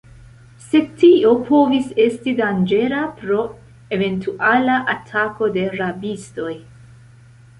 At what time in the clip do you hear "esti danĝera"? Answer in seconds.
2.05-3.03